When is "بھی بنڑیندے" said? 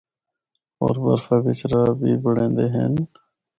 1.99-2.65